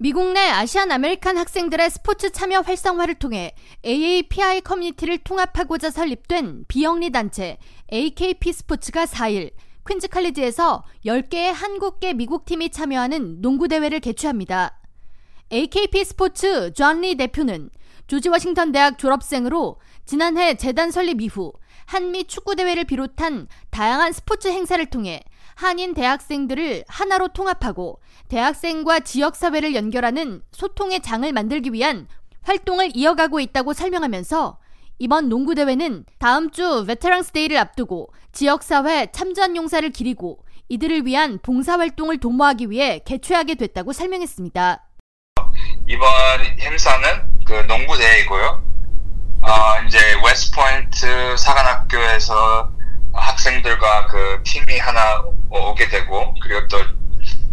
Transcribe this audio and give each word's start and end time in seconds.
미국 0.00 0.32
내 0.32 0.38
Asian 0.38 0.92
American 0.92 1.36
학생들의 1.36 1.90
스포츠 1.90 2.30
참여 2.30 2.60
활성화를 2.60 3.16
통해 3.16 3.56
AAPI 3.84 4.60
커뮤니티를 4.60 5.18
통합하고자 5.18 5.90
설립된 5.90 6.66
비영리 6.68 7.10
단체 7.10 7.58
AKP 7.92 8.52
스포츠가 8.52 9.06
4일 9.06 9.50
퀸즈 9.88 10.06
칼리지에서 10.06 10.84
10개의 11.04 11.52
한국계 11.52 12.12
미국 12.14 12.44
팀이 12.44 12.70
참여하는 12.70 13.40
농구 13.42 13.66
대회를 13.66 13.98
개최합니다. 13.98 14.80
AKP 15.50 16.04
스포츠 16.04 16.72
존리 16.74 17.16
대표는 17.16 17.68
조지 18.06 18.28
워싱턴 18.28 18.70
대학 18.70 18.98
졸업생으로 18.98 19.80
지난해 20.04 20.54
재단 20.54 20.92
설립 20.92 21.20
이후 21.20 21.52
한미 21.88 22.24
축구 22.24 22.54
대회를 22.54 22.84
비롯한 22.84 23.48
다양한 23.70 24.12
스포츠 24.12 24.48
행사를 24.48 24.84
통해 24.84 25.22
한인 25.54 25.94
대학생들을 25.94 26.84
하나로 26.86 27.28
통합하고 27.28 28.02
대학생과 28.28 29.00
지역사회를 29.00 29.74
연결하는 29.74 30.42
소통의 30.52 31.00
장을 31.00 31.32
만들기 31.32 31.72
위한 31.72 32.06
활동을 32.42 32.90
이어가고 32.94 33.40
있다고 33.40 33.72
설명하면서 33.72 34.58
이번 34.98 35.30
농구대회는 35.30 36.04
다음 36.18 36.50
주 36.50 36.84
Veterans 36.86 37.32
Day를 37.32 37.56
앞두고 37.56 38.12
지역사회 38.32 39.10
참전 39.10 39.56
용사를 39.56 39.88
기리고 39.88 40.44
이들을 40.68 41.06
위한 41.06 41.38
봉사활동을 41.38 42.18
도모하기 42.18 42.68
위해 42.68 43.00
개최하게 43.06 43.54
됐다고 43.54 43.94
설명했습니다. 43.94 44.84
이번 45.88 46.08
행사는 46.60 47.44
그 47.46 47.54
농구대회이고요. 47.66 48.67
어, 49.42 49.80
이제 49.86 49.98
웨스트포인트 50.24 51.36
사관학교에서 51.36 52.70
학생들과 53.12 54.06
그 54.06 54.42
팀이 54.44 54.78
하나 54.78 55.22
오게 55.50 55.88
되고 55.88 56.34
그리고 56.42 56.66
또 56.68 56.78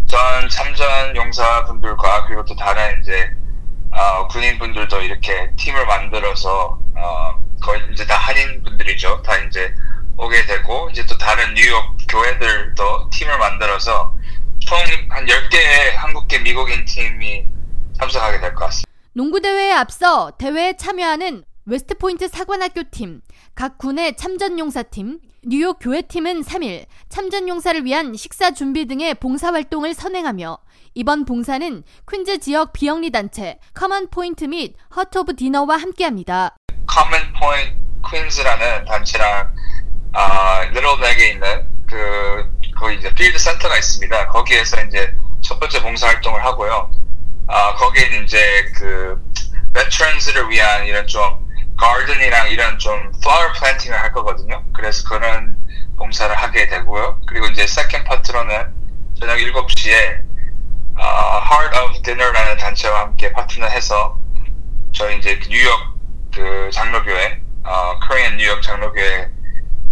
전 0.08 0.48
참전 0.50 1.16
용사분들과 1.16 2.26
그리고 2.28 2.46
또 2.46 2.56
다른 2.56 3.02
이제 3.02 3.28
어, 3.92 4.28
군인분들도 4.28 5.02
이렇게 5.02 5.50
팀을 5.58 5.84
만들어서 5.88 6.80
어, 6.96 7.36
거의 7.60 7.82
이제 7.92 8.06
다 8.06 8.16
한인 8.16 8.62
분들이죠. 8.64 9.24
다 9.24 9.36
이제 9.38 9.74
오게 10.16 10.46
되고 10.46 10.90
이제 10.92 11.04
또 11.08 11.18
다른 11.18 11.56
뉴욕 11.56 11.98
교회들도 12.08 13.10
팀을 13.10 13.36
만들어서 13.40 14.14
총 14.60 14.78
한 15.10 15.26
10개의 15.26 15.96
한국계 15.96 16.40
미국인 16.40 16.86
팀이 16.86 17.46
참석하게 18.00 18.40
될 18.42 18.54
것 18.54 18.66
같습니다. 18.66 18.90
농구 19.14 19.42
대회에 19.42 19.74
앞서 19.74 20.32
대회에 20.38 20.78
참여하는 20.78 21.44
웨스트포인트 21.68 22.28
사관학교 22.28 22.84
팀, 22.92 23.22
각 23.56 23.80
군의 23.80 24.16
참전용사팀, 24.16 25.20
뉴욕 25.48 25.80
교회팀은 25.80 26.44
3일 26.44 26.86
참전용사를 27.10 27.84
위한 27.86 28.16
식사 28.16 28.52
준비 28.52 28.86
등의 28.86 29.16
봉사활동을 29.16 29.96
선행하며 29.96 30.60
이번 30.94 31.26
봉사는 31.26 31.84
퀸즈 32.10 32.40
지역 32.40 32.72
비영리 32.72 33.10
단체 33.10 33.58
Commonpoint 33.74 34.46
및 34.46 34.76
Heart 34.96 35.18
of 35.18 35.36
Dinner와 35.38 35.78
함께합니다. 35.78 36.56
Commonpoint 36.86 37.76
퀸즈라는 38.12 38.86
단체랑 38.86 39.56
아 40.14 40.66
리틀 40.66 40.84
넥에 41.02 41.32
있는 41.32 41.68
그 41.88 42.52
거기 42.80 42.98
이제 42.98 43.12
필드 43.12 43.40
센터가 43.40 43.76
있습니다. 43.76 44.28
거기에서 44.28 44.84
이제 44.86 45.12
첫 45.42 45.60
번째 45.60 45.82
봉사 45.82 46.08
활동을 46.08 46.46
하고요. 46.46 46.92
아 47.48 47.74
거기에 47.74 48.22
이제 48.24 48.38
그 48.76 49.20
veterans를 49.74 50.50
위한 50.50 50.86
이런 50.86 51.06
좀 51.08 51.45
garden이랑 51.78 52.50
이런 52.50 52.78
좀 52.78 53.12
flower 53.22 53.52
planting을 53.54 54.00
할 54.00 54.12
거거든요. 54.12 54.64
그래서 54.74 55.08
그런 55.08 55.58
봉사를 55.98 56.34
하게 56.36 56.68
되고요. 56.68 57.22
그리고 57.28 57.48
이제 57.48 57.66
second 57.68 58.04
part로는 58.06 58.74
저녁 59.20 59.38
7시에 59.38 60.26
uh, 60.98 61.42
Heart 61.52 61.80
of 61.80 62.02
Dinner라는 62.04 62.58
단체와 62.58 63.02
함께 63.02 63.32
파트너 63.32 63.68
해서 63.68 64.20
저희 64.92 65.18
이제 65.18 65.38
그 65.40 65.50
뉴욕 65.50 65.96
그 66.34 66.70
장로교회, 66.74 67.42
어, 67.64 68.00
Korean 68.00 68.38
뉴욕 68.38 68.62
장로교회 68.62 69.30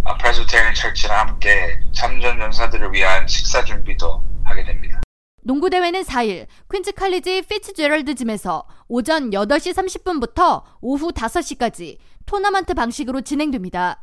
어, 0.04 0.16
Presbyterian 0.18 0.74
Church랑 0.74 1.18
함께 1.18 1.78
참전 1.94 2.38
용사들을 2.40 2.92
위한 2.92 3.26
식사 3.26 3.64
준비도 3.64 4.22
하게 4.44 4.64
됩니다. 4.64 5.03
농구대회는 5.44 6.02
4일 6.02 6.46
퀸즈 6.72 6.92
칼리지 6.92 7.42
피츠제럴드 7.42 8.14
Gym에서 8.14 8.64
오전 8.88 9.30
8시 9.30 9.74
30분부터 9.74 10.62
오후 10.80 11.12
5시까지 11.12 11.98
토너먼트 12.24 12.72
방식으로 12.72 13.20
진행됩니다. 13.20 14.02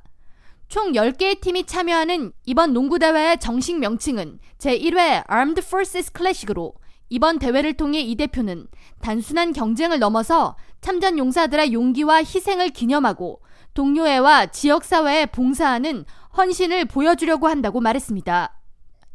총 0.68 0.94
10개의 0.94 1.41
팀이 1.41 1.66
참여하는 1.66 2.31
이번 2.46 2.74
농구대회의 2.74 3.40
정식 3.40 3.80
명칭은 3.80 4.40
제1회 4.59 5.30
Armed 5.30 5.62
Forces 5.66 6.12
Classic으로 6.12 6.75
이번 7.09 7.40
대회를 7.40 7.74
통해 7.74 8.00
이 8.01 8.16
대표는 8.16 8.68
단순한 9.01 9.51
경쟁을 9.51 9.97
넘어서 9.97 10.56
참전 10.80 11.18
용사들의 11.18 11.74
용기와 11.74 12.18
희생을 12.18 12.69
기념하고 12.69 13.41
동료애와 13.74 14.47
지역사회에 14.47 15.25
봉사하는 15.25 16.06
헌신을 16.38 16.85
보여주려고 16.85 17.47
한다고 17.47 17.81
말했습니다. 17.81 18.60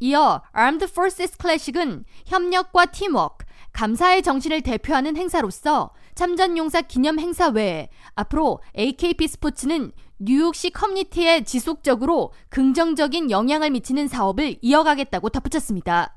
이어 0.01 0.43
Armed 0.57 0.85
Forces 0.91 1.37
클래식은 1.39 2.05
협력과 2.27 2.87
팀워크, 2.87 3.47
감사의 3.73 4.23
정신을 4.23 4.63
대표하는 4.63 5.17
행사로서 5.17 5.91
참전용사 6.15 6.83
기념 6.83 7.19
행사 7.19 7.49
외에 7.49 7.89
앞으로 8.15 8.61
AKP 8.79 9.29
스포츠는 9.29 9.93
뉴욕시 10.19 10.71
커뮤니티에 10.71 11.45
지속적으로 11.45 12.33
긍정적인 12.49 13.31
영향을 13.31 13.71
미치는 13.71 14.09
사업을 14.09 14.57
이어가겠다고 14.63 15.29
덧붙였습니다. 15.29 16.15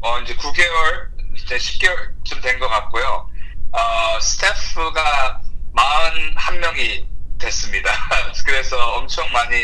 어, 0.00 0.18
이제 0.20 0.34
9개월, 0.36 1.08
이제 1.36 1.56
10개월쯤 1.56 2.42
된 2.42 2.58
것 2.58 2.68
같고요. 2.68 3.28
어, 3.72 4.20
스태프가 4.20 5.42
41명이 5.76 7.04
됐습니다. 7.38 7.90
그래서 8.46 8.76
엄청 8.94 9.30
많이 9.32 9.56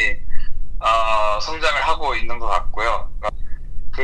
어, 0.81 1.39
성장을 1.41 1.83
하고 1.87 2.15
있는 2.15 2.39
것 2.39 2.47
같고요. 2.49 3.11
그 3.93 4.03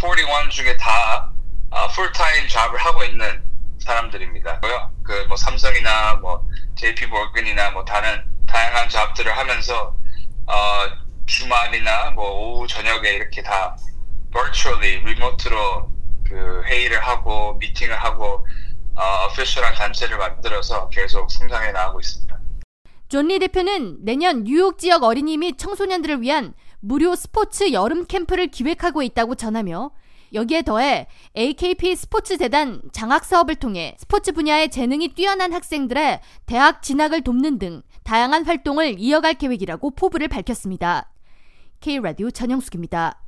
41 0.00 0.50
중에 0.50 0.76
다 0.76 1.30
어, 1.70 1.88
풀타임 1.88 2.48
잡을 2.48 2.78
하고 2.78 3.04
있는 3.04 3.42
사람들입니다. 3.80 4.60
그 4.60 5.26
뭐 5.28 5.36
삼성이나 5.36 6.14
뭐 6.16 6.46
JP 6.76 7.06
모건이나 7.06 7.70
뭐 7.72 7.84
다른 7.84 8.24
다양한 8.46 8.88
잡들을 8.88 9.36
하면서 9.36 9.94
어, 10.46 10.54
주말이나 11.26 12.10
뭐 12.12 12.30
오후 12.30 12.66
저녁에 12.66 13.10
이렇게 13.10 13.42
다 13.42 13.76
virtually 14.32 15.04
리모트로 15.04 15.90
그 16.26 16.62
회의를 16.66 17.00
하고 17.06 17.54
미팅을 17.54 17.96
하고 17.96 18.46
어, 18.96 19.26
오피셜한 19.26 19.74
단체를 19.74 20.16
만들어서 20.18 20.88
계속 20.88 21.30
성장해 21.30 21.72
나가고 21.72 22.00
있습니다. 22.00 22.38
존리 23.08 23.38
대표는 23.38 24.04
내년 24.04 24.44
뉴욕 24.44 24.78
지역 24.78 25.02
어린이 25.02 25.36
및 25.36 25.58
청소년들을 25.58 26.22
위한 26.22 26.54
무료 26.86 27.16
스포츠 27.16 27.72
여름 27.72 28.04
캠프를 28.04 28.48
기획하고 28.48 29.02
있다고 29.02 29.36
전하며 29.36 29.90
여기에 30.34 30.62
더해 30.62 31.06
AKP 31.34 31.96
스포츠 31.96 32.36
재단 32.36 32.82
장학 32.92 33.24
사업을 33.24 33.54
통해 33.54 33.96
스포츠 33.98 34.32
분야의 34.32 34.70
재능이 34.70 35.14
뛰어난 35.14 35.54
학생들의 35.54 36.20
대학 36.44 36.82
진학을 36.82 37.22
돕는 37.22 37.58
등 37.58 37.82
다양한 38.02 38.44
활동을 38.44 38.96
이어갈 38.98 39.32
계획이라고 39.32 39.92
포부를 39.92 40.28
밝혔습니다. 40.28 41.10
K라디오 41.80 42.30
전영숙입니다. 42.30 43.23